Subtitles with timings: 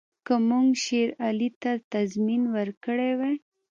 [0.25, 3.35] که موږ شېر علي ته تضمین ورکړی وای.